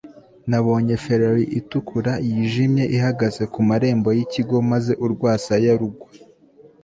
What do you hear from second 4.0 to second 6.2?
yikigo maze urwasaya rugwa